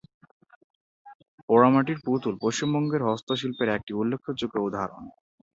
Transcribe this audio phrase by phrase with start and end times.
[1.49, 5.03] পোড়ামাটির পুতুল পশ্চিমবঙ্গের হস্তশিল্পের একটি উল্লেখযোগ্য উদাহরণ।